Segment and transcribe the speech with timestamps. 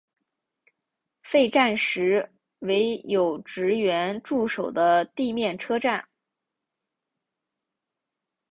[1.21, 6.07] 废站时为有职员驻守的地面车站。